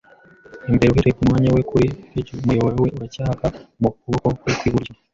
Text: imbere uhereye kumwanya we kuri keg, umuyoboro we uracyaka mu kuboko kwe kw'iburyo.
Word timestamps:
imbere 0.69 0.89
uhereye 0.91 1.15
kumwanya 1.17 1.49
we 1.55 1.61
kuri 1.69 1.87
keg, 2.13 2.27
umuyoboro 2.41 2.77
we 2.83 2.89
uracyaka 2.97 3.45
mu 3.81 3.89
kuboko 4.01 4.27
kwe 4.39 4.51
kw'iburyo. 4.59 4.91